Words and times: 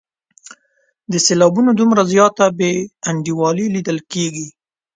د 1.11 1.13
سېلابونو 1.25 1.71
دومره 1.79 2.01
زیاته 2.11 2.45
بې 2.57 2.71
انډولي 3.09 3.67
لیدل 3.75 3.97
کیږي. 4.11 4.47